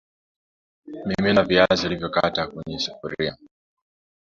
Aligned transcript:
Mimina 1.05 1.43
viazi 1.43 1.87
ulivyokata 1.87 2.47
kwenye 2.47 2.79
sufuria 2.79 3.37